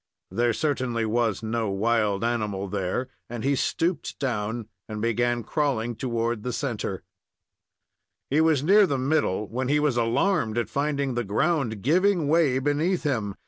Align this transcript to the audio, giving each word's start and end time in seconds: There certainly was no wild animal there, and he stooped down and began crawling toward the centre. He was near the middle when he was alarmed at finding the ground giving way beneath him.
There 0.31 0.51
certainly 0.51 1.05
was 1.05 1.43
no 1.43 1.69
wild 1.69 2.23
animal 2.23 2.67
there, 2.67 3.07
and 3.29 3.43
he 3.43 3.53
stooped 3.55 4.17
down 4.17 4.67
and 4.89 4.99
began 4.99 5.43
crawling 5.43 5.95
toward 5.95 6.41
the 6.41 6.51
centre. 6.51 7.03
He 8.31 8.41
was 8.41 8.63
near 8.63 8.87
the 8.87 8.97
middle 8.97 9.47
when 9.47 9.67
he 9.67 9.79
was 9.79 9.97
alarmed 9.97 10.57
at 10.57 10.71
finding 10.71 11.13
the 11.13 11.23
ground 11.23 11.83
giving 11.83 12.27
way 12.27 12.57
beneath 12.57 13.03
him. 13.03 13.35